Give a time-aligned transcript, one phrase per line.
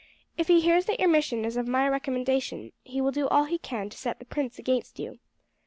[0.35, 3.59] If he hears that your mission is of my recommendation he will do all he
[3.59, 5.19] can to set the prince against you.